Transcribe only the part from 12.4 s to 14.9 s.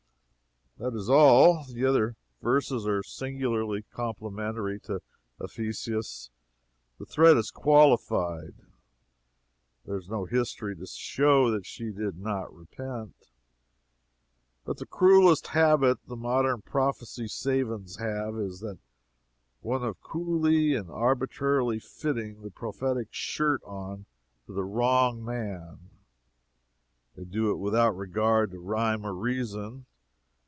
repent. But the